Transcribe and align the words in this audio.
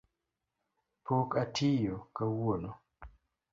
Pok 1.05 1.29
atiyo 1.43 1.95
kawuono. 2.15 2.71